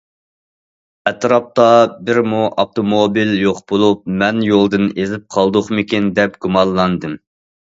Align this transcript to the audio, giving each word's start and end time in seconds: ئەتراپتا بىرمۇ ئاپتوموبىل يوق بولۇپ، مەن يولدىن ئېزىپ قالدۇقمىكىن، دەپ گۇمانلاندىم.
ئەتراپتا 1.09 1.65
بىرمۇ 2.07 2.39
ئاپتوموبىل 2.63 3.35
يوق 3.43 3.59
بولۇپ، 3.73 4.03
مەن 4.23 4.41
يولدىن 4.47 4.89
ئېزىپ 4.97 5.29
قالدۇقمىكىن، 5.37 6.11
دەپ 6.21 6.43
گۇمانلاندىم. 6.47 7.17